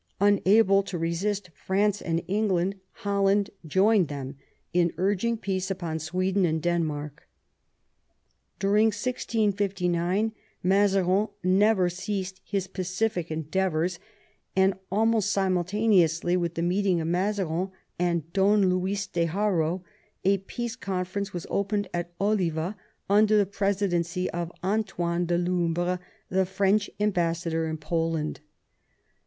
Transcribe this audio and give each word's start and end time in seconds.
Unable 0.19 0.81
to 0.81 0.97
resist 0.97 1.51
France 1.53 2.01
and 2.01 2.23
England, 2.27 2.73
Holland 3.05 3.51
joined 3.67 4.07
them 4.07 4.35
in 4.73 4.91
urging 4.97 5.37
peace 5.37 5.69
upon 5.69 5.99
Sweden 5.99 6.43
and 6.43 6.59
Denmark. 6.59 7.27
During 8.57 8.87
1659 8.87 10.31
Mazarin 10.63 11.27
never 11.43 11.87
ceased 11.87 12.41
his 12.43 12.65
pacific 12.65 13.29
en 13.29 13.43
deavours, 13.43 13.99
and 14.55 14.73
almost 14.91 15.31
simultaneously 15.31 16.35
with 16.35 16.55
the 16.55 16.63
meeting 16.63 16.99
of 16.99 17.07
Mazarin 17.07 17.69
and 17.99 18.33
Don 18.33 18.71
Luis 18.71 19.05
de 19.05 19.25
Haro 19.25 19.83
a 20.25 20.39
peace 20.39 20.75
congress 20.75 21.31
was 21.31 21.45
opened 21.47 21.87
at 21.93 22.11
Oliva 22.19 22.75
under 23.07 23.37
the 23.37 23.45
presidency 23.45 24.27
of 24.31 24.51
Antoine 24.63 25.27
de 25.27 25.37
Lumbres, 25.37 25.99
the 26.27 26.47
French 26.47 26.89
ambassador 26.99 27.67
in 27.67 27.77
Poland. 27.77 28.39